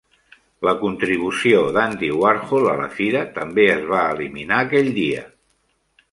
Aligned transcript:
La 0.67 0.71
contribució 0.83 1.59
d'Andy 1.75 2.09
Warhol 2.23 2.65
a 2.71 2.73
la 2.79 2.87
fira 2.99 3.21
també 3.35 3.65
es 3.75 3.83
va 3.91 4.01
eliminar 4.15 4.57
aquell 4.63 4.91
dia. 4.97 5.27